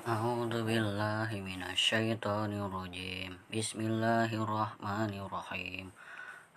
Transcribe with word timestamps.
A'udzu 0.00 0.64
billahi 0.64 1.44
minasyaitonir 1.44 2.72
rajim. 2.72 3.36
Bismillahirrahmanirrahim. 3.52 5.92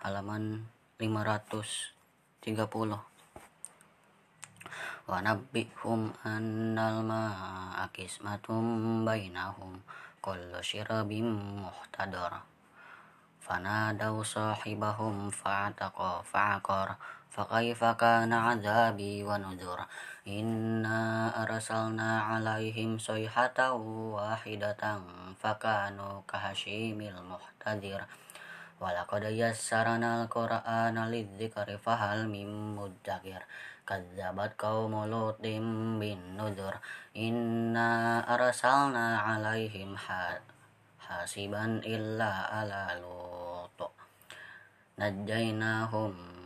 Halaman 0.00 0.64
530. 0.96 3.04
Wa 5.04 5.20
nabbihum 5.20 6.16
annal 6.24 7.04
ma'a 7.04 7.84
qismatum 7.92 9.04
bainahum 9.04 9.76
kullu 10.24 10.64
shirabim 10.64 11.28
muhtadar. 11.60 12.48
Fanadaw 13.44 14.24
sahibahum 14.24 15.28
fa'ataqa 15.28 16.24
fa'aqar 16.24 16.96
fakaifa 17.34 17.98
kana 17.98 18.54
azabi 18.54 19.26
wa 19.26 19.34
nuzur 19.42 19.82
inna 20.22 21.34
arsalna 21.34 22.38
alaihim 22.38 22.94
sayhatan 22.94 23.74
wahidatan 24.14 25.02
fakanu 25.34 26.22
kahashimil 26.30 27.18
muhtadir 27.26 28.06
Walaqad 28.78 29.30
yassarana 29.30 30.26
al-Qur'ana 30.26 31.06
lidzikri 31.06 31.78
fahal 31.78 32.26
mim 32.26 32.74
muddakir 32.74 33.38
Kadzabat 33.86 34.58
qaumu 34.58 35.06
Lutim 35.06 35.96
bin 36.02 36.34
nuzur 36.34 36.74
Inna 37.14 38.22
arsalna 38.26 39.22
alaihim 39.22 39.94
hasiban 40.98 41.80
illa 41.86 42.50
ala 42.50 42.98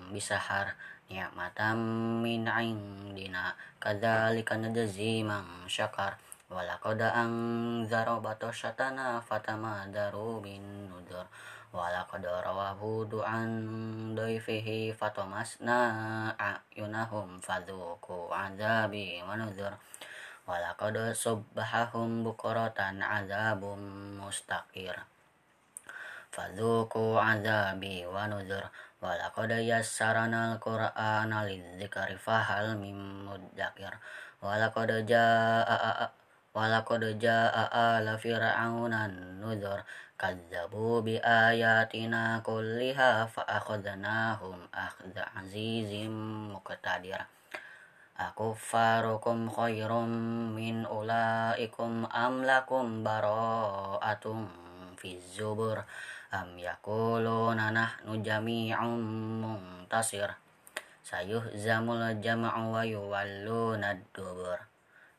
Bisahar. 0.08 0.72
Ni'matam 1.08 1.80
min 2.24 2.44
indina 2.48 3.52
kadzalika 3.80 4.56
najzi 4.56 5.24
man 5.24 5.44
syakar. 5.68 6.16
Walaqad 6.48 7.00
anzara 7.00 8.16
batashatana 8.20 9.20
daru 9.92 10.40
bin 10.40 10.88
nuzur 10.88 11.28
Walaqad 11.68 12.24
rawahu 12.24 13.04
du'an 13.04 14.16
daifihi 14.16 14.96
fatamasna 14.96 16.32
a'yunahum 16.40 17.36
fadhuku 17.44 18.32
azabi 18.32 19.20
wa 19.20 19.36
nuzur. 19.36 19.76
Walaqad 20.48 21.12
subbahahum 21.12 22.24
Fadhuku 26.38 27.18
azabi 27.18 28.06
wa 28.06 28.30
nuzur. 28.30 28.62
Walaqad 29.02 29.58
yassarana 29.58 30.54
al-Qur'ana 30.54 31.42
lidzikri 31.42 32.14
fahal 32.14 32.78
mim 32.78 33.26
muddakir 33.26 33.90
Walaqad 34.38 35.02
ja'a 35.02 36.06
Walaqad 36.54 37.18
ja'a 37.18 37.66
ala 37.74 38.14
fir'aunan 38.14 39.42
nuzur 39.42 39.82
kadzabu 40.14 41.02
bi 41.02 41.18
ayatina 41.18 42.38
kulliha 42.46 43.26
fa 43.26 43.42
akhadnahum 43.58 44.62
akhdha 44.70 45.42
azizim 45.42 46.54
muqtadir. 46.54 47.18
Aku 48.14 48.54
farukum 48.54 49.50
khairum 49.50 50.10
min 50.54 50.86
ulaikum 50.86 52.06
am 52.10 52.42
lakum 52.42 53.06
bara'atum 53.06 54.46
fi 54.98 55.18
zubur 55.22 55.82
am 56.32 56.60
yakuluna 56.60 57.72
nahnu 57.72 58.20
jami'un 58.20 59.00
muntasir. 59.40 60.28
Sayuh 61.00 61.56
zamul 61.56 62.04
jama'u 62.20 62.68
wa 62.68 62.84
yuwalluna 62.84 63.96
dubur 64.12 64.60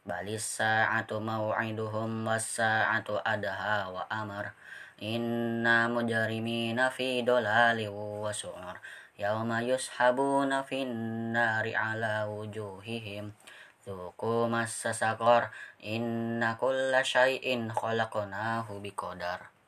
balis 0.05 0.61
sa'atu 0.61 1.17
maw'iduhum 1.17 2.29
was 2.29 2.45
sa'atu 2.61 3.17
adha 3.25 3.89
wa 3.89 4.05
amar 4.09 4.53
Inna 4.99 5.87
mujarimina 5.87 6.91
fi 6.91 7.23
dolali 7.23 7.87
wa 7.87 8.29
su'ur. 8.35 8.75
Yawma 9.15 9.63
yushabuna 9.63 10.61
fin 10.67 11.31
nari 11.31 11.71
ala 11.71 12.27
wujuhihim. 12.27 13.31
Zuku 13.79 14.51
massa 14.51 14.91
sakor 14.91 15.47
Inna 15.79 16.59
kulla 16.59 16.99
syai'in 16.99 17.71
khalaqnahu 17.71 18.83
biqadar 18.83 19.58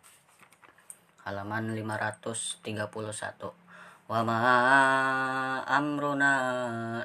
Halaman 1.21 1.77
531 1.77 3.53
Wa 4.09 4.25
ma 4.25 4.41
amruna 5.69 6.33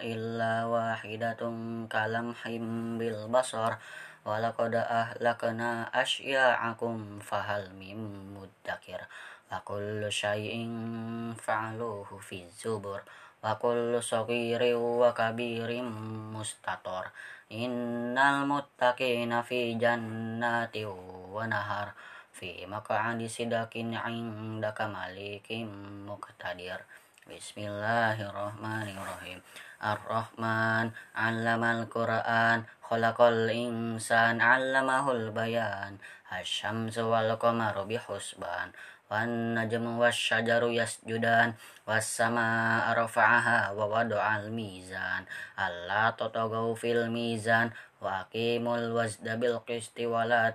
illa 0.00 0.64
wahidatun 0.64 1.84
kalamhim 1.84 2.96
bil 2.96 3.28
basar. 3.28 3.76
Walaqad 4.24 4.72
ahlakna 4.72 5.92
asya'akum 5.92 7.20
fahal 7.20 7.68
mim 7.76 8.32
muddakir. 8.32 9.04
Wa 9.52 9.60
kullu 9.68 10.08
syai'in 10.08 11.36
fa'aluhu 11.36 12.16
fi 12.16 12.48
zubur. 12.56 13.04
Wa 13.44 13.60
kullu 13.60 14.00
saghirin 14.00 14.80
wa 14.80 15.12
kabirin 15.12 15.92
mustator. 16.32 17.12
Innal 17.52 18.48
muttaqina 18.48 19.44
fi 19.44 19.76
jannati 19.76 20.88
wa 20.88 21.44
nahar 21.44 21.92
fi 22.36 22.68
maq'adi 22.68 23.24
sidakin 23.24 23.96
'indaka 23.96 24.84
malikim 24.92 25.72
muqtadir. 26.04 26.84
Bismillahirrahmanirrahim. 27.24 29.40
Ar-Rahman 29.80 30.92
'allamal 31.16 31.88
Qur'an 31.88 32.68
khalaqal 32.84 33.48
insan 33.48 34.36
'allamahul 34.36 35.32
bayan 35.32 35.96
asyamsu 36.28 37.08
wal 37.08 37.32
qamaru 37.40 37.88
bihusban 37.88 38.76
wan 39.06 39.54
najmu 39.54 40.02
wasyajaru 40.02 40.74
yasjudan 40.74 41.54
was 41.86 42.02
samaa 42.02 42.90
rafa'aha 42.90 43.70
wa 43.78 43.86
wada'al 43.86 44.50
mizan. 44.50 45.22
Alla 45.54 46.10
tatagaw 46.10 46.74
fil 46.74 47.06
mizan 47.06 47.70
wa 48.02 48.26
aqimul 48.26 48.90
wazda 48.90 49.38
bil 49.38 49.62
qisti 49.62 50.10
wa 50.10 50.26
la 50.26 50.50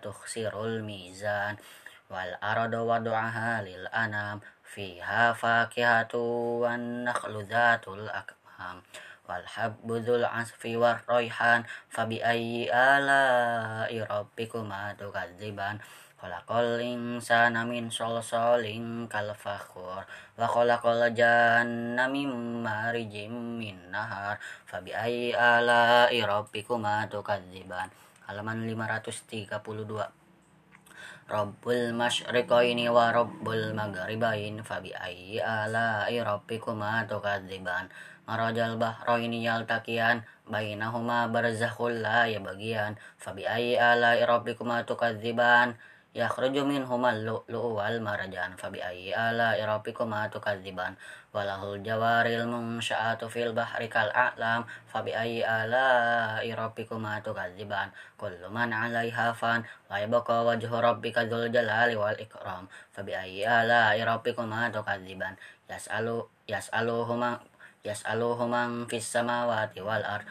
mizan. 0.84 1.56
Wal 2.12 2.36
arda 2.44 2.84
wada'aha 2.84 3.64
lil 3.64 3.88
anam 3.96 4.44
fiha 4.68 5.32
fakihatu 5.32 6.60
wan 6.68 7.08
nakhlu 7.08 7.48
dhatul 7.48 8.04
akmam. 8.12 8.84
Wal 9.32 9.48
habbu 9.48 10.04
dzul 10.04 10.28
asfi 10.28 10.76
war 10.76 11.00
raihan 11.08 11.64
fabi 11.88 12.20
ayyi 12.20 12.68
ala 12.68 13.88
rabbikuma 13.88 14.92
tukadziban 15.00 15.80
khalaqal 16.22 16.78
insana 16.78 17.66
min 17.66 17.90
salsalin 17.90 19.10
kal 19.10 19.34
fakhur 19.34 20.06
wa 20.38 20.46
khalaqal 20.46 21.02
janna 21.18 22.06
min 22.06 22.62
marijim 22.62 23.58
min 23.58 23.90
nahar 23.90 24.38
fabi 24.70 24.94
ayyi 24.94 25.34
ala 25.34 26.06
rabbikuma 26.14 27.10
tukadziban. 27.10 27.90
Halaman 28.30 28.62
532 28.70 30.22
Rabbul 31.32 31.96
masyriqaini 31.96 32.92
wa 32.92 33.10
rabbul 33.10 33.74
maghribain 33.74 34.62
fabi 34.62 34.94
ayyi 34.94 35.40
ala'i 35.42 36.20
rabbikuma 36.22 37.08
tukadziban. 37.10 37.88
Marajal 38.30 38.76
bahraini 38.78 39.48
yaltaqiyan 39.48 40.22
bainahuma 40.46 41.32
barzakhul 41.32 42.04
la 42.04 42.28
yabghiyan 42.28 43.00
fabi 43.18 43.48
ayyi 43.48 43.80
ala'i 43.80 44.28
rabbikuma 44.28 44.84
tukadziban 44.84 45.80
yakhruju 46.12 46.68
minhumal 46.68 47.16
lu'lu'u 47.24 47.80
wal 47.80 47.96
marjan 48.04 48.52
fabi 48.60 48.84
ayyi 48.84 49.16
ala'i 49.16 49.64
rabbikuma 49.64 50.28
tukadziban 50.28 50.92
walahul 51.32 51.80
jawaril 51.80 52.52
munsya'atu 52.52 53.32
fil 53.32 53.56
bahri 53.56 53.88
kal 53.88 54.12
a'lam 54.12 54.68
fabi 54.92 55.16
ayyi 55.16 55.40
ala'i 55.40 56.52
rabbikuma 56.52 57.24
tukadziban 57.24 57.96
kullu 58.20 58.52
man 58.52 58.76
'alaiha 58.76 59.32
fan 59.32 59.64
wa 59.88 60.04
yabqa 60.04 60.44
wajhu 60.44 60.76
rabbika 60.84 61.24
dzul 61.32 61.48
jalali 61.48 61.96
wal 61.96 62.20
ikram 62.20 62.68
fabi 62.92 63.16
ayyi 63.16 63.48
ala'i 63.48 64.04
rabbikuma 64.04 64.68
tukadziban 64.68 65.40
yas'alu 65.72 66.28
yas'aluhu 66.44 67.16
man 67.16 67.40
yas'aluhu 67.88 68.52
man 68.52 68.84
fis 68.92 69.08
samawati 69.08 69.80
wal 69.80 70.04
ard 70.04 70.28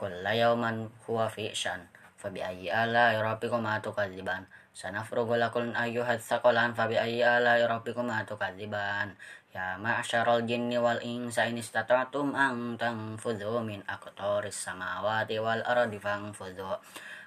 kullu 0.00 0.32
yawman 0.32 0.88
huwa 1.04 1.28
fi 1.28 1.52
syan 1.52 1.84
fabi 2.16 2.40
ayyi 2.40 2.72
ala'i 2.72 3.20
rabbikuma 3.20 3.76
tukadziban 3.84 4.48
sanafrugu 4.70 5.36
lakum 5.36 5.74
ayyuhat 5.74 6.22
thaqalan 6.22 6.74
fabi 6.74 6.96
ayyi 6.96 7.26
ala'i 7.26 7.66
rabbikuma 7.66 8.22
tukadziban 8.24 9.14
Ya 9.50 9.74
ma'syaral 9.82 10.46
jinni 10.46 10.78
wal 10.78 11.02
insa 11.02 11.42
in 11.50 11.58
istata'tum 11.58 12.38
an 12.38 12.78
tanfudhu 12.78 13.66
min 13.66 13.82
aqtaris 13.82 14.54
samawati 14.54 15.42
wal 15.42 15.58
ardi 15.66 15.98
fanfudhu 15.98 16.70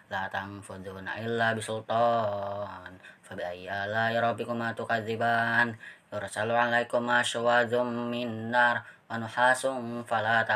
la 0.07 0.31
tanfudhuna 0.31 1.19
illa 1.19 1.51
bisultan. 1.51 2.95
Fabi 3.27 3.43
ayyi 3.43 3.67
ala'i 3.67 4.15
rabbikuma 4.23 4.71
tukadziban 4.71 5.75
yursalu 6.15 6.55
'alaikum 6.55 7.03
asywadhum 7.11 8.07
min 8.07 8.55
nar 8.55 8.87
wa 9.11 9.19
nuhasum 9.19 10.07
fala 10.07 10.47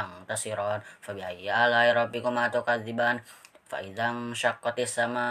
Faizam 3.68 4.32
syakoti 4.32 4.88
sama 4.88 5.28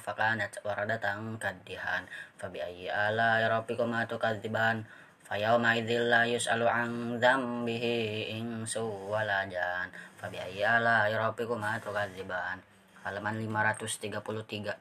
fakanat 0.00 0.64
waradatang 0.64 1.36
kadihan 1.36 2.08
fabi 2.40 2.64
ayi 2.64 2.88
ala 2.88 3.36
yaropikum 3.44 3.92
atukadziban 3.92 4.80
fayawma 5.28 5.76
idzil 5.76 6.08
la 6.08 6.24
yus'alu 6.24 6.64
an 6.64 7.20
dzambihi 7.20 8.32
insu 8.40 8.80
wala 9.12 9.44
jan. 9.52 9.92
Fabi 10.16 10.40
ayi 10.40 10.64
ala 10.64 11.04
yaropikum 11.12 11.60
atukadziban 11.60 12.64
halaman 13.04 13.44
533 13.44 14.72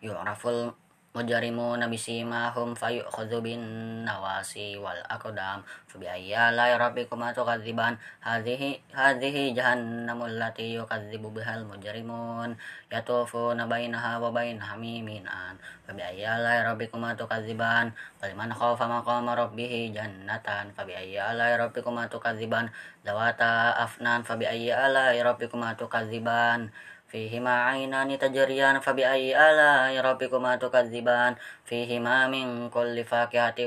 yu'raful 0.00 0.72
mujrimuna 1.12 1.92
bisimahum 1.92 2.72
fayu'khadhu 2.72 3.44
bin 3.44 3.60
nawasi 4.08 4.80
wal 4.80 4.96
aqdam. 5.12 5.60
Fa 5.84 5.96
bi 6.00 6.08
ayyi 6.08 6.32
ala 6.32 6.72
rabbikuma 6.80 7.36
tukadziban. 7.36 8.00
Hadhihi 8.24 8.80
hadhihi 8.96 9.52
jahannamul 9.52 10.40
lati 10.40 10.72
yukadzibu 10.72 11.28
bihal 11.36 11.68
mujrimun. 11.68 12.56
Yatufuna 12.88 13.68
bainaha 13.68 14.16
wa 14.24 14.32
bain 14.32 14.56
hamimin 14.56 15.28
an 15.28 15.60
fa 15.84 15.92
bi 15.92 16.00
ayyi 16.00 16.24
ala 16.24 16.64
rabbikuma 16.72 17.12
tukadziban 17.12 17.92
waliman 18.24 18.48
khafa 18.48 18.88
maqama 18.88 19.36
rabbih 19.36 19.92
jannatan. 19.92 20.72
Fa 20.72 20.88
bi 20.88 20.96
ayyi 20.96 21.20
ala 21.20 21.60
rabbikuma 21.60 22.08
tukadziban. 22.08 22.72
Dawata 23.04 23.76
afnan. 23.76 24.24
Fa 24.24 24.40
bi 24.40 24.48
ayyi 24.48 24.72
ala 24.72 25.12
rabbikuma 25.12 25.76
tukadziban 25.76 26.72
فيهما 27.11 27.63
عينان 27.65 28.19
تجريان 28.19 28.79
فبأي 28.79 29.31
آلاء 29.31 30.01
ربكما 30.01 30.55
تكذبان 30.55 31.35
فيهما 31.65 32.27
من 32.27 32.69
كل 32.69 33.03
فاكهة 33.03 33.59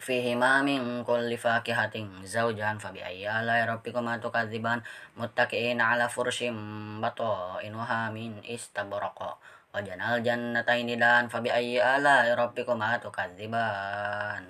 فيهما 0.00 0.62
من 0.62 1.04
كل 1.04 1.36
فاكهة 1.38 2.24
زوجان 2.24 2.78
فبأي 2.78 3.40
آلاء 3.40 3.68
ربكما 3.68 4.16
تكذبان 4.16 4.80
متكئين 5.16 5.80
على 5.80 6.08
فرش 6.08 6.44
بطائنها 7.04 8.10
من 8.10 8.40
استبرق 8.44 9.38
وجنى 9.74 10.14
الجنتين 10.16 10.98
دان 10.98 11.28
فبأي 11.28 11.96
آلاء 11.96 12.34
ربكما 12.34 12.96
تكذبان 12.96 14.44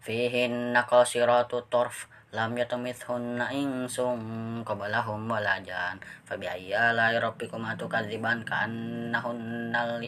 فيهن 0.00 0.76
قاصرات 0.76 1.54
الطرف 1.54 2.06
lam 2.31 2.55
yatamithunna 2.55 3.51
insum 3.51 4.63
qablahum 4.63 5.27
wala 5.27 5.59
jan 5.67 5.99
fa 6.23 6.39
bi 6.39 6.47
ayyi 6.47 6.71
ala 6.71 7.11
rabbikum 7.19 7.59
atukadziban 7.67 8.47
ka'annahunnal 8.47 9.99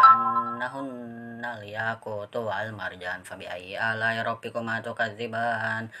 ka'annahunnal 0.00 1.60
yaqutu 1.60 2.40
wal 2.40 2.72
marjan. 2.72 3.20
Fa 3.28 3.36
bi 3.36 3.44
ayyi 3.44 3.76
ala 3.76 4.16
rabbikum 4.24 4.64
atukadziban 4.64 5.92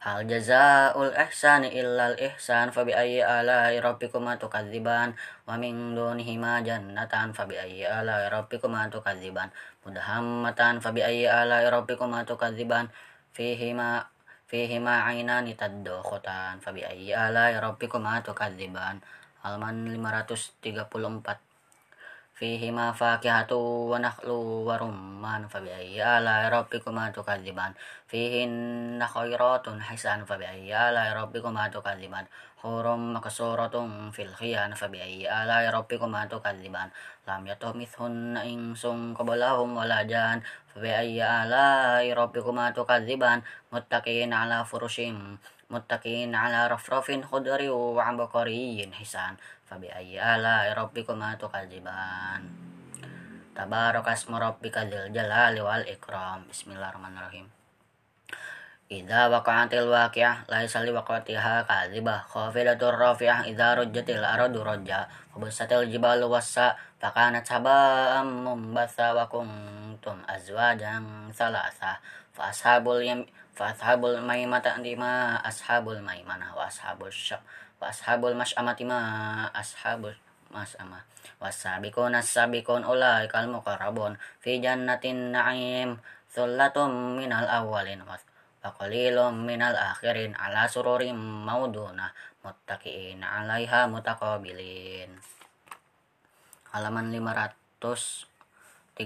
Hal 0.00 0.24
jazaul 0.24 1.12
ihsani 1.12 1.76
illal 1.76 2.16
ihsan. 2.16 2.72
Fa 2.72 2.88
bi 2.88 2.96
ayyi 2.96 3.20
ala 3.20 3.68
rabbikum 3.68 4.24
tukadziban 4.40 5.12
wa 5.44 5.54
min 5.60 5.92
dunihima 5.92 6.64
jannatan. 6.64 7.36
Fa 7.36 7.44
bi 7.44 7.54
ayyi 7.54 7.84
ala 7.84 8.32
rabbikum 8.32 8.72
tukadziban 8.88 9.52
mudahammatan 9.84 10.80
fa 10.80 10.92
bi 10.92 11.00
ayyi 11.00 11.24
ala 11.24 11.64
rabbikum 11.72 12.12
tukadziban 12.28 12.92
fihima 13.32 14.94
ainani 15.06 15.54
taddokotan 15.54 16.58
fabi 16.58 16.82
ayyi 16.82 17.14
ala 17.14 17.54
rabbikuma 17.62 18.18
tukadziban 18.26 18.98
halaman 19.46 19.86
534 19.86 21.38
fihima 22.34 22.96
fakihatu 22.96 23.92
wa 23.92 24.00
nakhlu 24.00 24.64
wa 24.64 24.74
rumman 24.80 25.44
fabi 25.46 25.70
ayyi 25.70 26.00
ala 26.02 26.48
rabbikuma 26.50 27.12
tukadziban 27.14 27.76
fihinna 28.10 29.04
khairatun 29.04 29.78
hisan 29.78 30.24
fabi 30.26 30.48
ayyi 30.48 30.72
ala 30.72 31.14
rabbikuma 31.14 31.68
hurum 32.63 33.13
maksuratun 33.13 34.09
fil 34.15 34.33
khiyan 34.33 34.73
fabi 34.73 34.99
ayyi 35.01 35.25
ala 35.29 35.61
rabbikuma 35.69 36.25
tukadziban 36.25 36.89
lam 37.29 37.41
yatumithunna 37.45 38.41
insum 38.45 39.13
qablahum 39.13 39.77
wala 39.77 40.01
jan 40.05 40.41
فبأي 40.75 41.23
آلاء 41.23 42.13
ربكما 42.13 42.75
تكذبان 42.75 43.41
متكئين 43.71 44.33
على 44.33 44.65
فرش 44.65 45.01
متكئين 45.69 46.35
على 46.35 46.67
رفرف 46.67 47.07
خضر 47.31 47.61
وعبقري 47.71 48.91
حسان 48.93 49.33
فبأي 49.65 50.35
آلاء 50.35 50.77
ربكما 50.77 51.35
تكذبان 51.35 52.41
تبارك 53.55 54.07
اسم 54.07 54.35
ربك 54.35 54.77
ذي 54.77 54.97
الجلال 55.05 55.61
والإكرام 55.61 56.39
بسم 56.51 56.71
الله 56.71 56.89
الرحمن 56.89 57.17
الرحيم 57.17 57.58
Ida 58.90 59.30
waqa'atil 59.30 59.86
waqi'ah 59.86 60.50
laisa 60.50 60.82
li 60.82 60.90
waqatiha 60.90 61.62
kadhibah. 61.62 62.26
Khafidatur 62.26 62.98
rafi'ah 62.98 63.46
idza 63.46 63.78
rujjatil 63.78 64.18
aradu 64.18 64.66
rajja 64.66 65.06
fabasatil 65.30 65.86
jibalu 65.86 66.26
wassa 66.26 66.74
fakanat 66.98 67.46
haba'am 67.46 68.26
mumbatha 68.26 69.14
wa 69.14 69.30
kuntum 69.30 70.18
azwajan 70.26 71.30
thalatha. 71.30 72.02
Fa 72.34 72.50
ashabul 72.50 72.98
yam 72.98 73.22
fa 73.54 73.70
ashabul 73.70 74.18
maimata 74.26 74.74
ma 74.98 75.38
ashabul 75.46 76.02
maimana 76.02 76.50
wa 76.50 76.66
ashabul 76.66 77.14
syak 77.14 77.46
wa 77.78 77.94
ashabul 77.94 78.34
mas'amati 78.34 78.82
ma 78.82 79.46
ashabul 79.54 80.18
mas'amah 80.50 81.06
wasabiqun 81.38 82.10
as-sabiqun 82.18 82.82
ulaikal 82.82 83.46
muqarrabun. 83.46 84.18
Fi 84.42 84.58
jannatin 84.58 85.30
na'im 85.30 85.94
solatum 86.26 87.22
minal 87.22 87.46
awwalin 87.46 88.02
was 88.02 88.26
akhirin 88.60 90.36
ala 90.36 90.68
sururim 90.68 91.16
mauduna 91.48 92.12
muttaqiin 92.44 93.24
alaiha 93.24 93.88
mutaqabilin. 93.88 95.08
Halaman 96.68 97.08
535 97.08 99.00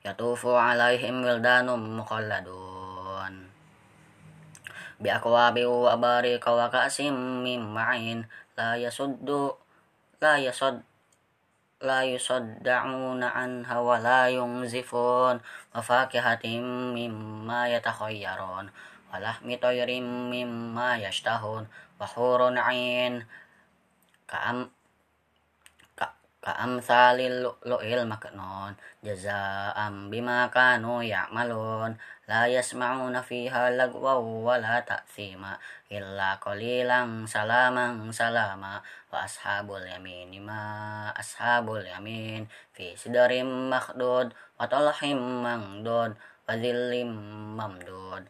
Yatufu 0.00 0.50
alaihim 0.56 1.22
wildanum 1.22 2.00
mukhalladun. 2.00 3.52
Bi 4.98 5.08
akwabi 5.12 5.68
wa 5.68 5.94
abarika 5.94 6.50
wa 6.50 6.72
ka'sim 6.72 7.44
min 7.44 7.60
ma'in. 7.70 8.26
La 8.56 8.74
yasuddu 8.80 9.54
la 10.20 10.42
yasud 10.42 10.82
la 11.80 12.04
yusadda'una 12.04 13.32
anha 13.32 13.80
wa 13.80 13.96
la 13.96 14.28
yunzifun 14.28 15.40
wa 15.40 15.80
fakihatin 15.80 16.92
mimma 16.92 17.72
yatakhayyarun 17.72 18.68
wa 19.08 19.16
lahmi 19.16 19.56
tayrin 19.56 20.28
mimma 20.28 21.00
yashtahun 21.00 21.64
ka'amsalil 26.40 27.44
lu'il 27.68 28.02
maknun. 28.08 28.72
Jazaa'an 29.04 30.08
bima 30.08 30.48
kanu 30.48 31.04
ya'malun. 31.04 32.00
La 32.24 32.48
yasma'una 32.48 33.20
fiha 33.20 33.68
lagwa 33.76 34.16
wa 34.20 34.56
la 34.56 34.80
ta'thima. 34.80 35.60
Illa 35.92 36.40
qalilan 36.40 37.28
salaman 37.28 38.08
salama. 38.08 38.80
Wa 39.12 39.28
ashabul 39.28 39.84
yamin 39.84 40.32
ma 40.40 41.12
ashabul 41.12 41.84
yamin. 41.84 42.48
Fi 42.72 42.96
sidarim 42.96 43.68
makhdud 43.68 44.32
wa 44.32 44.64
talhim 44.64 45.44
mangdud. 45.44 46.16
Wa 46.48 46.56
dhillim 46.56 47.12
mamdud. 47.60 48.24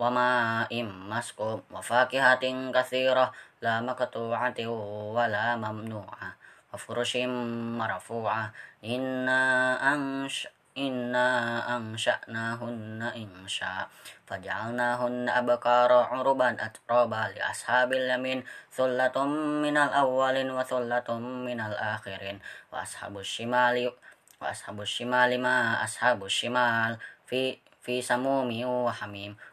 Wa 0.00 0.08
ma'im 0.08 0.88
maskub 1.12 1.60
wa 1.68 1.84
fakihatin 1.84 2.72
kathirah. 2.72 3.28
La 3.60 3.84
maktu'ati 3.84 4.64
wa 4.64 5.28
la 5.28 5.60
mamnu'ah 5.60 6.39
wa 6.70 6.78
furushim 6.78 7.30
marfu'ah 7.76 8.54
inna 8.86 9.76
ansh 9.82 10.46
inna 10.78 11.60
ansha'nahunna 11.66 13.10
insha' 13.18 13.90
faj'alnahunna 14.30 15.34
abkara 15.34 16.06
uruban 16.14 16.54
atraba 16.62 17.34
li 17.34 17.42
ashabil 17.42 18.06
yamin 18.06 18.46
thullatum 18.70 19.58
minal 19.58 19.90
awwalin 19.90 20.46
wa 20.54 20.62
thullatum 20.62 21.42
minal 21.42 21.74
akhirin 21.74 22.38
wa 22.70 22.86
ashabus 22.86 23.26
shimali 23.26 23.90
wa 24.38 24.54
ashabus 24.54 24.86
shimali 24.86 25.34
ma 25.42 25.82
ashabus 25.82 26.30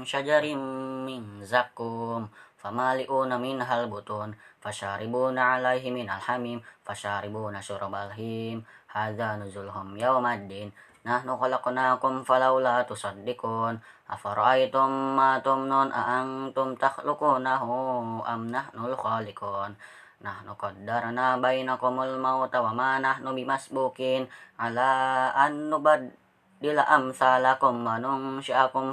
syajarim 0.06 0.58
min 1.04 1.42
zakum. 1.42 2.30
Famali'una 2.56 3.36
minhal 3.36 3.90
butun. 3.90 4.32
Fasharibuna 4.62 5.58
alaihi 5.58 5.90
minal 5.90 6.22
hamim. 6.22 6.62
Fasharibuna 6.86 7.58
syurabal 7.60 8.14
him. 8.14 8.64
Hadza 8.88 9.36
nuzulhum 9.36 9.98
yawmaddin 9.98 10.72
nahnu 11.06 11.38
khalaqnakum 11.38 12.26
falawla 12.26 12.82
tusaddiqun. 12.82 13.78
Afara'aytum 14.10 15.14
ma 15.14 15.38
tumnun 15.38 15.94
a 15.94 16.18
antum 16.18 16.74
takhluqunahu 16.74 18.22
am 18.26 18.50
nahnul 18.50 18.98
khaliqun 18.98 19.78
nahnu 20.26 20.52
qaddarna 20.58 21.38
bainakumul 21.38 22.18
mauta 22.18 22.58
wa 22.58 22.74
ma 22.74 22.90
nahnu 22.98 23.38
bimasbukin. 23.38 24.26
Ala 24.58 25.30
an 25.30 25.70
nubaddila 25.70 26.82
amsalakum 26.90 27.86
wa 27.86 28.02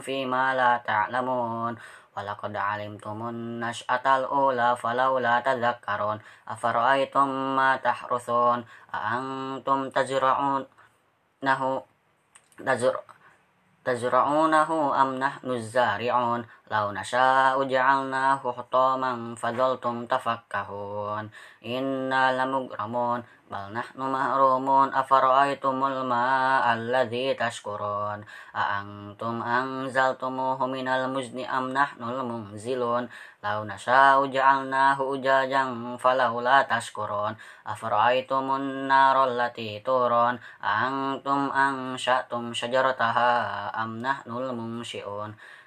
fi 0.06 0.18
ma 0.30 0.54
la 0.54 0.78
ta'lamun. 0.86 1.74
Walaqad 2.14 2.54
alimtumun 2.54 3.58
nash'atal 3.58 4.30
ula 4.30 4.78
falawla 4.78 5.42
tadhakkarun. 5.42 6.22
Afara'aytum 6.46 7.58
ma 7.58 7.82
tahrusun 7.82 8.62
a 8.94 9.18
antum 9.18 9.90
tajra'un 9.90 10.62
nahu 11.42 11.82
tajr 12.58 12.96
tazra'unahu 13.84 14.94
am 14.94 15.18
nahnu 15.20 15.60
zari'un 16.64 16.72
Lau 16.72 16.96
nasya'u 16.96 17.68
ja'alnahu 17.68 18.56
hutaman 18.56 19.36
fadhaltum 19.36 20.08
tafakkahun. 20.08 21.28
Inna 21.62 22.32
lamugramun 22.32 23.24
bal 23.52 23.68
nahnu 23.70 24.08
mahrumun 24.08 24.90
afara'aytumul 24.96 26.08
ma'a 26.08 26.72
alladhi 26.72 27.36
tashkurun? 27.36 28.24
A 28.56 28.80
antum 28.80 29.44
anzaltumuhu 29.44 30.64
minal 30.72 31.12
muzni 31.12 31.44
am 31.44 31.76
nahnul 31.76 32.24
munzilun? 32.24 33.12
Law 33.44 33.60
nasha'u 33.68 34.32
ja'alnahu 34.32 35.20
ujajan 35.20 36.00
falawla 36.00 36.64
tashkurun? 36.64 37.36
Afara'aytumun 37.68 38.88
narol 38.88 39.36
lati 39.36 39.84
turun? 39.84 40.40
A 40.64 40.88
antum 40.88 41.52
ansha'tum 41.52 42.56
syajarataha 42.56 43.68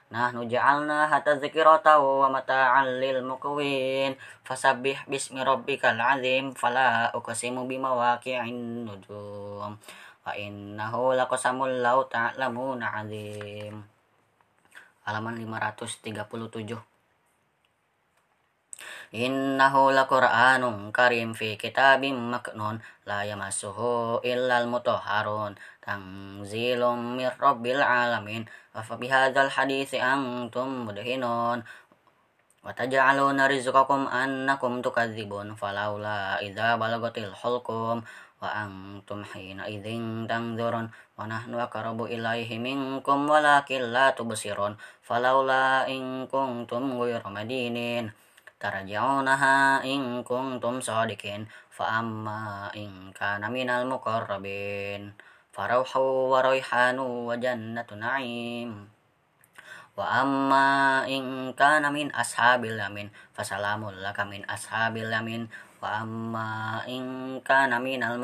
Nahnu 0.07 0.47
ja'alnaha 0.47 1.19
tadhkiratan 1.27 1.99
wa 1.99 2.31
mata'an 2.31 3.03
lil 3.03 3.27
muqwin. 3.27 4.15
Fasabbih 4.47 5.03
bismi 5.11 5.43
rabbikal 5.43 5.99
azim 5.99 6.55
fala 6.55 7.11
uqsimu 7.11 7.67
bimawaqi'in 7.67 8.87
nujum. 8.87 9.75
Wa 10.23 10.33
innahu 10.39 11.19
laqasamul 11.19 11.83
law 11.83 12.07
ta'lamuna 12.07 13.03
azim. 13.03 13.83
Halaman 15.03 15.43
537 15.43 16.96
Innahu 19.17 19.95
laqur'anun 19.95 20.93
karim 20.93 21.33
fi 21.33 21.57
kitabim 21.57 22.19
maknun 22.35 22.83
la 23.09 23.25
yamassuhu 23.25 24.21
illal 24.21 24.69
mutahharun 24.69 25.57
tanzilum 25.81 27.17
mir 27.17 27.33
rabbil 27.41 27.81
alamin 27.81 28.45
wa 28.75 28.85
fa 28.85 29.01
bihadzal 29.01 29.49
hadithi 29.49 29.97
antum 30.03 30.85
mudhinun 30.85 31.65
wa 31.65 32.71
taj'aluna 32.77 33.49
rizqakum 33.49 34.11
annakum 34.11 34.85
tukadzibun 34.85 35.57
falaula 35.57 36.37
idza 36.43 36.77
balagatil 36.77 37.33
hulqum 37.33 38.05
wa 38.43 38.49
antum 38.53 39.25
hina 39.25 39.65
idzin 39.71 40.29
tanzurun 40.29 40.93
wa 41.17 41.25
nahnu 41.25 41.57
aqrabu 41.57 42.05
ilaihi 42.11 42.61
minkum 42.61 43.25
walakin 43.25 43.95
la 43.95 44.13
tarja'unaha 48.57 49.85
in 49.85 50.25
kuntum 50.25 50.81
sadiqin 50.81 51.45
fa 51.69 52.01
amma 52.01 52.73
in 52.73 53.13
kana 53.13 53.53
minal 53.53 53.85
muqarrabin. 53.85 55.13
Farauhu 55.53 56.33
wa 56.33 56.45
raihanu 56.45 57.29
wa 57.29 57.37
jannatu 57.37 57.97
na'im. 57.97 58.89
Wa 59.97 60.21
amma 60.21 61.09
in 61.09 61.57
kana 61.57 61.89
min 61.89 62.13
ashabil 62.13 62.77
yamin 62.77 63.09
fasalamul 63.33 63.97
laka 63.97 64.29
min 64.29 64.45
ashabil 64.45 65.09
yamin 65.09 65.49
wa 65.81 66.05
amma 66.05 66.85
in 66.85 67.41
kana 67.41 67.81
minal 67.81 68.21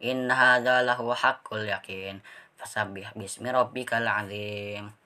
In 0.00 0.32
hadza 0.32 0.80
lahu 0.80 1.12
haqqul 1.12 1.68
yakin. 1.68 2.24
Fasabbih 2.56 3.12
bismi 3.12 3.52
rabbikal 3.52 4.08
azim. 4.08 4.96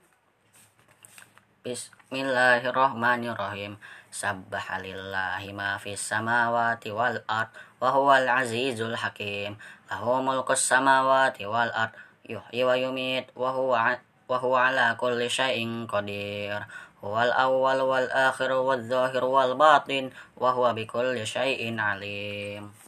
Bismillahirrahmanirrahim. 1.66 3.74
Sabbaha 4.14 4.78
lillahi 4.78 5.50
ma 5.50 5.82
fis 5.82 5.98
samawati 5.98 6.94
wal 6.94 7.18
ard 7.26 7.50
wa 7.82 7.90
huwal 7.90 8.22
azizul 8.22 8.94
hakim. 8.94 9.58
Lahu 9.90 10.22
mulkus 10.22 10.62
samawati 10.62 11.42
wal 11.42 11.74
ard 11.74 11.90
yuhyi 12.22 12.62
wa 12.62 12.78
yumit 12.78 13.34
wa 13.34 13.50
huwa 13.50 13.98
wa 14.30 14.38
huwa 14.38 14.70
ala 14.70 14.94
kulli 14.94 15.26
syai'in 15.26 15.90
qadir. 15.90 16.70
Huwal 17.02 17.34
awwal 17.34 17.82
wal 17.82 18.06
akhir 18.14 18.54
wal 18.62 18.86
zahir 18.86 19.26
wal 19.26 19.58
batin 19.58 20.14
wa 20.38 20.54
huwa 20.54 20.70
bikulli 20.70 21.26
syai'in 21.26 21.82
alim 21.82 22.84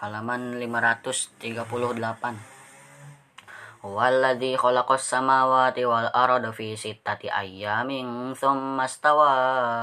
halaman 0.00 0.56
538 0.56 1.76
Walladzi 3.84 4.56
khalaqas 4.56 5.04
samawati 5.04 5.84
wal 5.84 6.08
arda 6.08 6.56
fi 6.56 6.72
sittati 6.72 7.28
ayyamin 7.28 8.32
thumma 8.32 8.88
stawa 8.88 9.28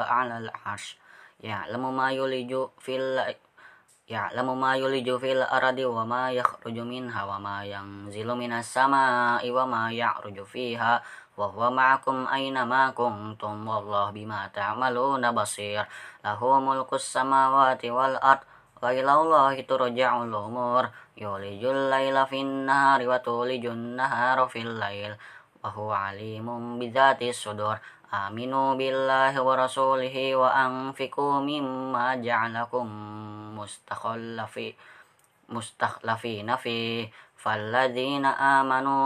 'alal 0.10 0.50
'arsy 0.50 0.98
ya'lamu 1.42 1.94
ma 1.94 2.10
yuliju 2.10 2.74
fil 2.82 3.22
ya'lamu 4.10 4.58
ma 4.58 4.74
yuliju 4.74 5.22
fil 5.22 5.46
ardi 5.46 5.86
wa 5.86 6.02
ma 6.02 6.34
yakhruju 6.34 6.82
minha 6.82 7.22
wa 7.22 7.38
ma 7.38 7.62
yanzilu 7.62 8.34
minas 8.34 8.74
sama'i 8.74 9.54
wa 9.54 9.70
ma 9.70 9.94
ya'ruju 9.94 10.50
fiha 10.50 10.98
wa 11.38 11.46
huwa 11.54 11.70
ma'akum 11.70 12.26
aina 12.26 12.66
ma 12.66 12.90
kuntum 12.98 13.70
wallahu 13.70 14.10
bima 14.10 14.50
ta'maluna 14.50 15.30
basir. 15.30 15.86
Lahu 16.26 16.58
mulkus 16.58 17.06
samawati 17.06 17.94
wal 17.94 18.18
ardi 18.18 18.57
wa 18.78 18.94
ilallahi 18.94 19.66
turja'ul 19.66 20.30
umur 20.30 20.86
yulijul 21.18 21.90
laila 21.90 22.30
fin 22.30 22.70
nahari 22.70 23.10
wa 23.10 23.18
tulijun 23.18 23.98
nahara 23.98 24.46
fil 24.46 24.78
lail. 24.78 25.18
Wa 25.66 25.74
huwa 25.74 26.14
alimun 26.14 26.78
bidzati 26.78 27.34
sudur. 27.34 27.82
Aminu 28.08 28.78
billahi 28.78 29.36
wa 29.42 29.58
rasulihi 29.58 30.38
wa 30.38 30.54
anfiqu 30.54 31.42
mimma 31.42 32.22
ja'alakum 32.22 32.88
mustakhallafi 33.58 34.78
mustakhlafina 35.50 36.56
fi. 36.62 37.10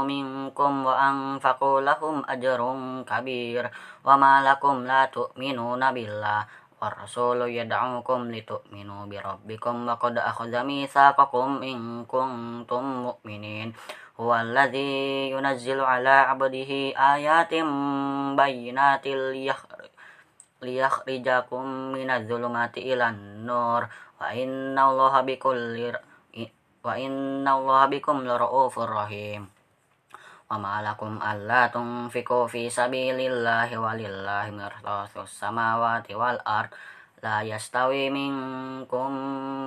Minkum 0.01 0.73
wa 0.81 0.97
anfaqu 0.97 1.85
lahum 1.85 2.25
ajrun 2.25 3.05
kabir. 3.05 3.69
Wa 4.01 4.17
ma 4.17 4.41
lakum 4.41 4.83
la 4.83 5.05
tu'minuna 5.07 5.93
billah 5.93 6.41
والرسول 6.82 7.40
يدعوكم 7.48 8.30
لتؤمنوا 8.30 9.06
بربكم 9.06 9.88
وقد 9.88 10.18
أخذ 10.18 10.52
ميثاقكم 10.62 11.62
إن 11.62 12.04
كنتم 12.04 12.84
مؤمنين 12.84 13.72
هو 14.20 14.34
الذي 14.36 15.30
ينزل 15.30 15.80
على 15.80 16.08
عبده 16.08 16.72
آيات 17.14 17.52
بينات 18.36 19.06
ليخرجكم 20.62 21.64
من 21.92 22.10
الظلمات 22.10 22.78
إلى 22.78 23.08
النور 23.08 23.82
وإن 24.20 24.78
الله 24.78 25.20
بكل 25.20 25.92
وإن 26.84 27.48
الله 27.48 27.86
بكم 27.86 28.16
لرؤوف 28.28 28.78
رحيم 28.78 29.42
wa 30.51 30.83
Allah 30.83 30.99
alla 31.23 31.71
tunfiku 31.71 32.43
fi 32.43 32.67
sabilillahi 32.67 33.71
walillahi 33.79 34.51
mirtasus 34.51 35.31
samawati 35.31 36.11
wal 36.11 36.43
ard. 36.43 36.75
La 37.23 37.39
yastawi 37.39 38.11
minkum 38.11 39.13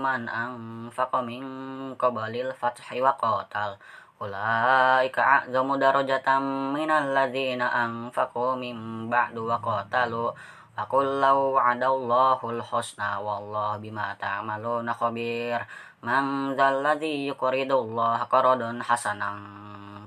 man 0.05 0.29
anfaqa 0.29 1.25
min 1.25 1.97
qabalil 1.97 2.53
fathi 2.53 3.00
wa 3.00 3.17
qatal. 3.17 3.81
Ulaika 4.21 5.49
a'zamu 5.49 5.81
darajatan 5.81 6.76
minal 6.76 7.17
ladzina 7.17 7.73
anfaqu 7.73 8.61
min 8.61 9.09
ba'du 9.09 9.49
wa 9.49 9.57
qatalu. 9.64 10.37
Aqul 10.76 11.23
law 11.23 11.57
adallahu 11.64 12.61
al-husna 12.61 13.25
wallahu 13.25 13.81
bima 13.81 14.12
ta'maluna 14.21 14.93
khabir. 14.93 15.64
Man 16.05 16.53
dhal 16.53 16.85
ladzi 16.85 17.33
yuqridu 17.33 17.73
Allah 17.73 18.29
qaradan 18.29 18.85
hasanan 18.85 19.64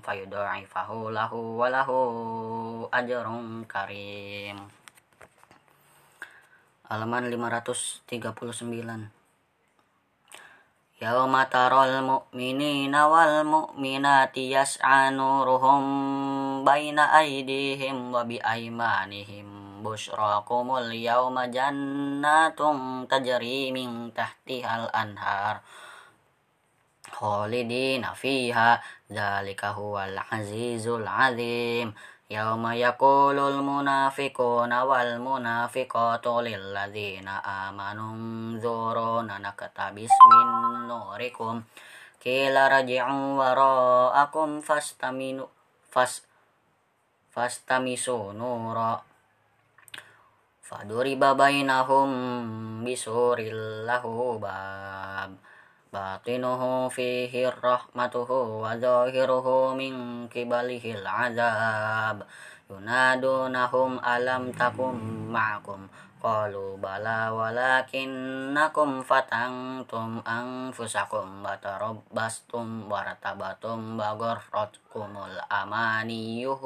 fayudha'ifahu 0.08 1.12
lahu 1.12 1.60
wa 1.60 1.68
lahu 1.68 2.00
ajrun 2.88 3.68
karim. 3.68 4.56
Halaman 6.88 7.28
539 7.28 9.12
Yauma 10.98 11.46
taral 11.52 12.02
mu'minina 12.02 13.12
wal 13.12 13.44
mu'minati 13.44 14.50
yas'a 14.56 15.12
nuruhum 15.12 15.84
baina 16.64 17.12
aydihim 17.20 18.10
wa 18.16 18.24
bi 18.24 18.42
aymanihim 18.42 19.84
busyrakumul 19.86 20.90
yauma 20.90 21.54
jannatun 21.54 23.06
tajri 23.06 23.70
min 23.70 24.10
tahtihal 24.10 24.90
anhar 24.90 25.62
khalidina 27.12 28.14
fiha 28.14 28.80
dzalika 29.08 29.74
huwal 29.74 30.20
azizul 30.32 31.08
azim. 31.08 31.96
Yauma 32.28 32.76
yaqulul 32.76 33.64
munafiquna 33.64 34.84
wal 34.84 35.16
munafiqatu 35.24 36.44
lil 36.44 36.76
ladzina 36.76 37.40
amanu 37.40 38.60
dzuruna 38.60 39.40
naktabis 39.40 40.12
min 40.12 40.50
nurikum. 40.92 41.64
Qila 42.20 42.68
raji'u 42.68 43.40
wara'akum 43.40 44.60
fastaminu 44.60 45.48
fas 45.88 46.28
fastamisu 47.32 48.36
nura. 48.36 49.00
Faduriba 50.68 51.32
bainahum 51.32 52.12
bisuril 52.84 53.88
lahu 53.88 54.36
bab 54.36 55.32
باطنه 55.98 56.62
فيه 56.90 57.34
الرحمته 57.52 58.30
وظاهره 58.64 59.48
من 59.82 59.94
قبله 60.36 60.86
العذاب. 60.98 62.18
ينادونهم 62.72 63.92
ألم 64.06 64.44
تكن 64.52 64.96
معكم؟ 65.38 65.82
قالوا 66.24 66.78
بلى 66.78 67.22
ولكنكم 67.40 68.90
فتنتم 69.02 70.10
أنفسكم 70.40 71.26
وتربصتم 71.46 72.68
ورتبتم 72.92 73.80
وغرتكم 74.00 75.10
الأمانيه 75.30 76.62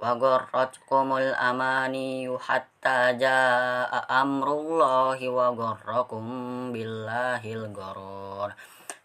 amaniyuhu 0.00 0.48
Wagorratkumul 0.48 1.36
amani 1.36 2.24
hatta 2.40 3.12
jaa 3.20 4.08
amrullahi 4.08 5.28
wa 5.28 5.52
gharrakum 5.52 6.72
billahil 6.72 7.68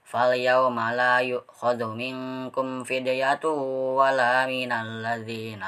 fal 0.08 0.32
yawma 0.32 0.96
la 0.96 1.20
yu'khadhu 1.20 2.00
minkum 2.00 2.88
fidyatu 2.88 3.52
wala 4.00 4.48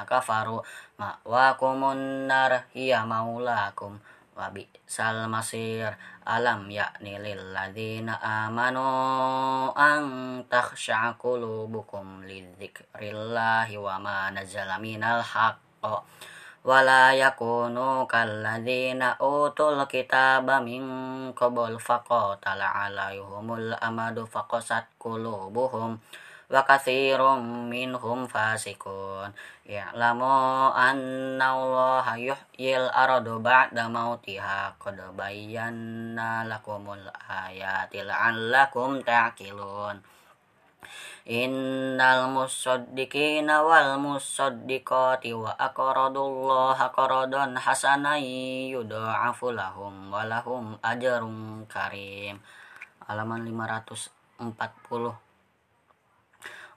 kafaru 0.07 0.63
ma'wakumun 0.95 2.31
nar 2.31 2.63
hiya 2.71 3.03
maulakum 3.03 3.99
wa 4.37 4.53
bi'sal 4.53 5.25
masir 5.25 5.89
alam 6.29 6.69
yakni 6.69 7.17
lil 7.17 7.41
ladzina 7.57 8.21
amanu 8.21 9.73
an 9.73 10.05
takhsha'a 10.45 11.17
qulubukum 11.17 12.21
lidzikrillahi 12.21 13.81
wa 13.81 13.97
ma 13.97 14.29
nazala 14.29 14.77
minal 14.77 15.25
haqq 15.25 15.81
wala 16.67 17.15
yakunu 17.17 18.05
kalladzina 18.05 19.17
utul 19.17 19.81
kitaba 19.89 20.61
min 20.61 20.85
qabl 21.33 21.79
faqatala 21.81 22.85
alaihumul 22.85 23.73
amadu 23.81 24.27
faqasat 24.29 24.85
qulubuhum 25.01 25.97
wa 26.47 26.63
katsirum 26.63 27.67
minhum 27.67 28.23
fasikun 28.23 29.35
ya'lamu 29.67 30.71
anna 30.71 31.51
allaha 31.51 32.15
yuhyil 32.15 32.87
ardu 32.87 33.43
ba'da 33.43 33.91
mautiha 33.91 34.79
qad 34.79 34.95
bayyana 35.11 36.47
lakumul 36.47 37.03
ayati 37.27 37.99
la'allakum 38.07 39.03
ta'qilun. 39.03 39.99
Innal 41.27 42.31
musaddiqina 42.31 43.59
wal 43.67 43.99
musaddiqati 43.99 45.35
wa 45.35 45.51
aqradullaha 45.51 46.95
qaradan 46.95 47.59
hasanan 47.59 48.23
yudha'afu 48.71 49.51
lahum 49.51 50.07
wa 50.07 50.23
lahum 50.23 50.79
ajrun 50.79 51.67
karim. 51.67 52.39
Halaman 53.03 53.43
540 53.51 55.26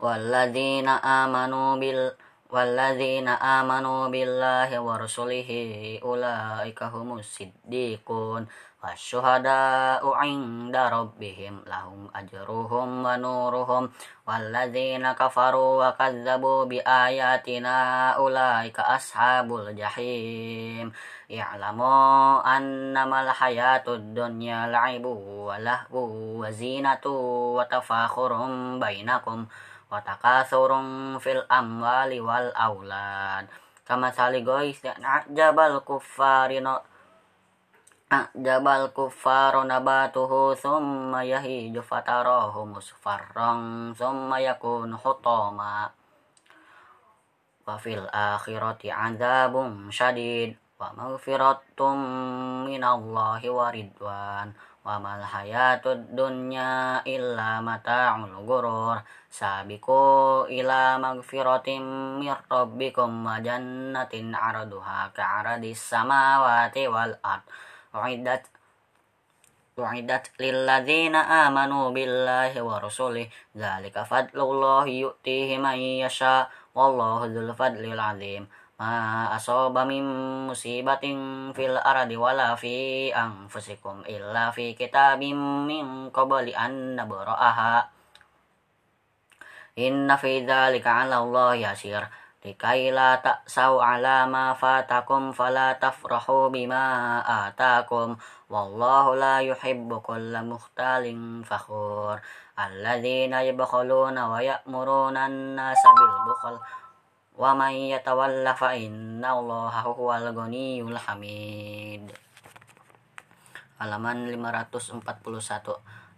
walladzina 0.01 0.97
amanu 1.05 1.77
bil 1.77 2.09
walladzina 2.49 3.37
amanu 3.37 4.09
billahi 4.09 4.81
wa 4.81 4.97
rasulihi 4.97 6.01
ulaika 6.01 6.89
humus 6.89 7.29
siddiqun 7.37 8.49
wasyuhada'u 8.81 10.09
'inda 10.25 10.89
rabbihim 10.89 11.61
lahum 11.69 12.09
ajruhum 12.17 13.05
wa 13.05 13.21
nuruhum 13.21 13.93
walladzina 14.25 15.13
kafaru 15.13 15.85
wa 15.85 15.93
kadzdzabu 15.93 16.65
bi 16.65 16.81
ayatina 16.81 18.17
ulaika 18.17 18.97
ashabul 18.97 19.69
jahim 19.77 20.89
i'lamu 21.29 22.41
annamal 22.41 23.29
hayatud 23.29 24.17
dunya 24.17 24.65
la'ibu 24.65 25.53
wa 29.90 29.98
lahu 29.98 30.22
wa 30.22 30.38
zinatu 30.46 30.62
wa 30.62 30.70
tafakhurum 30.70 31.18
bainakum 31.18 31.18
wa 31.18 31.18
takasurun 31.18 31.18
fil 31.18 31.42
amwali 31.50 32.18
wal 32.22 32.50
aulad. 32.55 33.44
Kama 33.83 34.14
sali 34.14 34.46
guys 34.46 34.79
jabal 35.35 35.83
kuffari 35.83 36.62
no 36.62 36.79
jabal 38.35 38.90
kuffaru 38.90 39.66
nabatuhu 39.66 40.55
summa 40.59 41.22
yahiju 41.22 41.83
fatarahu 41.83 42.66
musfarran 42.66 43.90
summa 43.94 44.38
yakun 44.42 44.94
hutama. 44.94 45.90
Wa 47.66 47.74
fil 47.79 48.07
akhirati 48.11 48.90
adzabun 48.90 49.90
syadid 49.94 50.59
wa 50.79 50.90
maghfiratum 50.94 51.98
minallahi 52.66 53.48
wa 53.50 53.70
ridwan 53.70 54.55
wa 54.81 54.97
mal 54.97 55.21
hayatud 55.21 56.16
dunya 56.16 57.01
illa 57.05 57.61
mata'ul 57.61 58.45
ghurur. 58.49 58.97
Sabiqu 59.31 60.49
ila 60.49 60.97
magfiratim 60.99 62.19
mir 62.19 62.40
rabbikum 62.49 63.23
wa 63.23 63.38
jannatin 63.38 64.33
'arduha 64.33 65.12
ka'aradis 65.12 65.79
samawati 65.79 66.88
wal 66.88 67.14
ard. 67.23 67.45
Uiddat 67.93 68.49
uiddat 69.81 70.29
lil 70.37 70.69
ladzina 70.69 71.49
amanu 71.49 71.93
billahi 71.95 72.61
wa 72.61 72.77
rasulih 72.81 73.29
dzalika 73.57 74.05
fadlullahi 74.05 75.05
yu'tihi 75.05 75.61
man 75.61 75.79
yasha. 75.79 76.49
Wallahu 76.75 77.29
dzul 77.29 77.51
fadlil 77.55 77.99
'adzim 77.99 78.47
ma 78.81 79.29
asaba 79.37 79.85
min 79.85 80.09
musibatin 80.49 81.53
fil 81.53 81.77
ardi 81.77 82.16
wala 82.16 82.57
fi 82.57 83.12
anfusikum 83.12 84.09
illa 84.09 84.49
fi 84.57 84.73
kitabim 84.73 85.69
min 85.69 86.09
qabli 86.09 86.57
an 86.57 86.97
nabra'aha. 86.97 87.85
Inna 89.77 90.16
fi 90.16 90.40
dzalika 90.49 91.05
'ala 91.05 91.21
Allah 91.21 91.61
yasir. 91.61 92.09
Likai 92.40 92.88
la 92.88 93.21
ta'sau 93.21 93.85
'ala 93.85 94.25
ma 94.25 94.57
fatakum 94.57 95.37
fala 95.37 95.77
tafrahu 95.77 96.49
bima 96.49 97.21
atakum. 97.21 98.16
Wallahu 98.49 99.12
la 99.12 99.45
yuhibbu 99.45 100.01
kulla 100.01 100.40
mukhtalin 100.40 101.45
fakhur. 101.45 102.16
Alladzina 102.57 103.45
yabkhuluna 103.45 104.25
wa 104.25 104.40
ya'muruna 104.40 105.29
an-nasa 105.29 105.88
bil 105.93 106.16
bukhl 106.33 106.57
wa 107.40 107.57
may 107.57 107.88
yatawalla 107.96 108.53
fa 108.53 108.76
inna 108.76 109.33
allaha 109.33 109.88
huwal 109.88 110.29
ghaniyul 110.37 110.92
hamid. 110.92 112.05
Halaman 113.81 114.29
541 114.29 115.00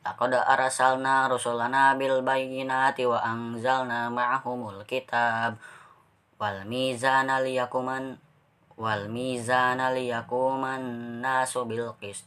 Laqad 0.03 0.35
arsalna 0.35 1.31
rusulana 1.31 1.95
bil 1.95 2.27
bayyinati 2.27 3.07
wa 3.07 3.23
anzalna 3.23 4.11
ma'ahumul 4.11 4.83
kitab. 4.83 5.63
Wal 6.43 6.67
mizana 6.67 7.39
liyakuman 7.39 8.19
wal 8.75 9.07
mizana 9.07 9.95
liyakuman 9.95 10.83
nasu 11.23 11.63
bil 11.71 11.95
qist 12.03 12.27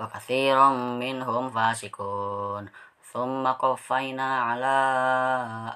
وكثير 0.00 0.58
منهم 1.02 1.50
فاسقون 1.50 2.68
ثم 3.12 3.44
قفينا 3.46 4.40
على 4.40 4.76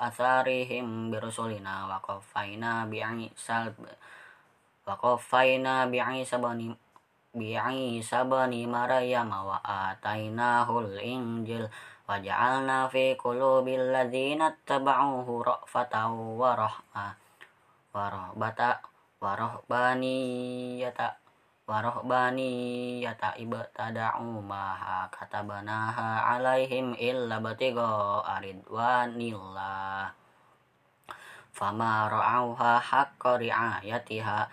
أثارهم 0.08 1.10
برسلنا 1.10 1.74
وقفينا 1.86 2.84
بعيسى 2.84 3.72
وقفينا 4.86 5.74
بعيسى 5.86 6.36
بن 6.36 6.76
بعيسى 7.34 8.24
بن 8.24 8.52
مريم 8.72 9.30
وآتيناه 9.32 10.68
الإنجيل 10.78 11.68
وجعلنا 12.08 12.88
في 12.88 13.14
قلوب 13.14 13.68
الذين 13.68 14.42
اتبعوه 14.42 15.28
رأفة 15.44 15.94
ورحمة 16.40 17.08
ورهبة 17.94 18.60
ورهبانية 19.20 20.98
ورهبانية 21.70 23.18
ابتدعوا 23.22 24.42
ما 24.42 24.66
كتبناها 25.12 26.20
عليهم 26.20 26.92
إلا 26.92 27.36
ابتغاء 27.36 28.26
رضوان 28.46 29.20
الله 29.20 30.10
فما 31.52 31.94
رعوها 32.08 32.78
حق 32.78 33.26
رعايتها 33.26 34.48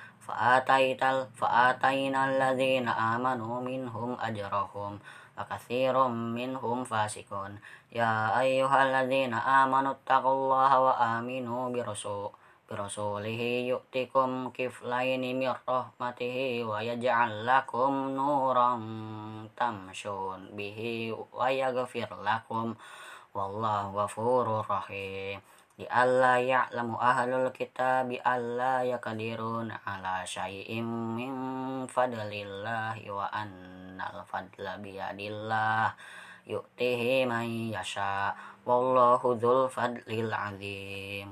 فآتينا 1.39 2.21
الذين 2.25 2.87
آمنوا 2.89 3.61
منهم 3.61 4.17
أجرهم 4.19 4.99
وكثير 5.37 6.07
منهم 6.07 6.83
فاسقون 6.83 7.59
يا 7.91 8.39
أيها 8.39 8.79
الذين 8.83 9.33
آمنوا 9.33 9.91
اتقوا 9.91 10.33
الله 10.33 10.79
وآمنوا 10.79 11.69
برسول 11.69 12.31
برسوله 12.71 13.41
يؤتكم 13.71 14.49
كفلين 14.49 15.39
من 15.39 15.55
رحمته 15.69 16.63
ويجعل 16.63 17.47
لكم 17.47 17.91
نورا 18.09 18.71
تمشون 19.57 20.49
به 20.57 20.79
ويغفر 21.33 22.09
لكم 22.23 22.75
والله 23.35 23.81
غفور 24.03 24.65
رحيم 24.69 25.39
لئلا 25.79 26.37
يعلم 26.39 26.95
أهل 26.95 27.33
الكتاب 27.33 28.11
ألا 28.27 28.83
يقدرون 28.83 29.69
على 29.87 30.15
شيء 30.25 30.81
من 30.81 31.33
فضل 31.87 32.31
الله 32.45 33.11
وأن 33.11 34.01
الفضل 34.13 34.65
بيد 34.77 35.19
الله 35.31 35.93
يؤتيه 36.47 37.25
من 37.25 37.73
يشاء 37.73 38.35
والله 38.65 39.21
ذو 39.41 39.65
الفضل 39.65 40.03
العظيم 40.07 41.29